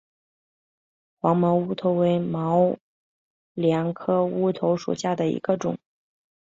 [1.19, 2.75] 黄毛乌头为毛
[3.53, 5.77] 茛科乌头属下的一个种。